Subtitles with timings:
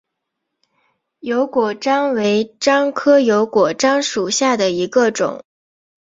[1.19, 5.43] 油果樟为樟科油果樟属下的一个种。